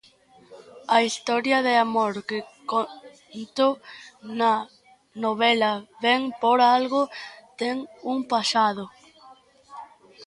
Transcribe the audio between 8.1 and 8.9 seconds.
un pasado.